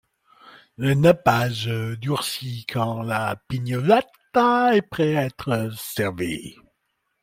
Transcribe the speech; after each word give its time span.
Le 0.77 0.95
nappage 0.95 1.67
durcit 1.99 2.65
quand 2.65 3.03
le 3.03 3.35
pignolata 3.47 4.75
est 4.75 4.81
prête 4.81 5.15
à 5.15 5.25
être 5.25 5.69
servie. 5.77 6.55